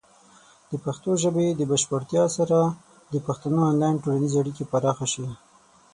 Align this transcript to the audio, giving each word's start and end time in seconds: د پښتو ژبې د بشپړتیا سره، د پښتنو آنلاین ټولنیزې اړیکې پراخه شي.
د 0.69 0.71
پښتو 0.85 1.09
ژبې 1.23 1.45
د 1.55 1.61
بشپړتیا 1.71 2.23
سره، 2.37 2.57
د 3.13 3.15
پښتنو 3.27 3.59
آنلاین 3.69 3.95
ټولنیزې 4.03 4.37
اړیکې 4.41 4.69
پراخه 4.71 5.05
شي. 5.13 5.27